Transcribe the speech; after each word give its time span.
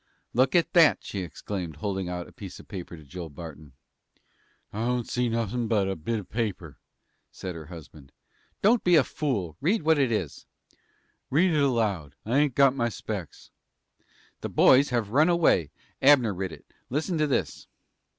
"Look 0.33 0.55
at 0.55 0.73
that," 0.73 1.03
she 1.03 1.19
exclaimed, 1.19 1.75
holding 1.75 2.09
out 2.09 2.25
a 2.27 2.31
scrap 2.33 2.65
of 2.65 2.67
paper 2.69 2.97
to 2.97 3.03
Joel 3.03 3.29
Barton. 3.29 3.73
"I 4.73 4.83
don't 4.87 5.07
see 5.07 5.29
nothin' 5.29 5.67
but 5.67 5.87
a 5.87 5.95
bit 5.95 6.17
of 6.17 6.27
paper," 6.31 6.79
said 7.31 7.53
her 7.53 7.67
husband. 7.67 8.11
"Don't 8.63 8.83
be 8.83 8.95
a 8.95 9.03
fool! 9.03 9.57
Read 9.61 9.83
what 9.83 9.99
it 9.99 10.11
is." 10.11 10.47
"Read 11.29 11.53
it 11.53 11.61
aloud. 11.61 12.15
I 12.25 12.39
ain't 12.39 12.55
got 12.55 12.75
my 12.75 12.89
specks." 12.89 13.51
"The 14.39 14.49
boys 14.49 14.89
have 14.89 15.11
run 15.11 15.29
away. 15.29 15.69
Abner 16.01 16.33
writ 16.33 16.51
it. 16.51 16.65
Listen 16.89 17.19
to 17.19 17.27
this." 17.27 17.67